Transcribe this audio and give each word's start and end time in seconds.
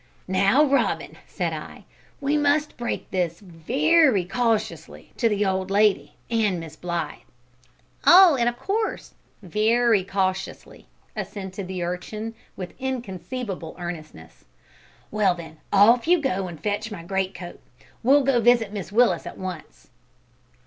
"Now, 0.27 0.63
Robin," 0.63 1.15
said 1.27 1.53
I, 1.53 1.85
"we 2.19 2.35
must 2.35 2.75
break 2.75 3.11
this 3.11 3.39
very 3.39 4.25
cautiously 4.25 5.13
to 5.17 5.29
the 5.29 5.45
old 5.45 5.69
lady 5.69 6.13
and 6.27 6.59
Miss 6.59 6.75
Blythe." 6.75 7.19
"Oh, 8.03 8.33
in 8.33 8.51
course 8.53 9.13
we 9.43 9.75
r 9.75 9.91
y 9.91 10.03
cautiously," 10.03 10.87
assented 11.15 11.67
the 11.67 11.83
urchin, 11.83 12.33
with 12.55 12.73
inconceivable 12.79 13.75
earnestness. 13.77 14.45
"Well, 15.11 15.35
then, 15.35 15.59
off 15.71 16.07
you 16.07 16.19
go 16.19 16.47
and 16.47 16.59
fetch 16.59 16.89
my 16.89 17.03
greatcoat. 17.03 17.61
We'll 18.01 18.23
go 18.23 18.39
visit 18.41 18.73
Mrs 18.73 18.91
Willis 18.91 19.27
at 19.27 19.37
once." 19.37 19.91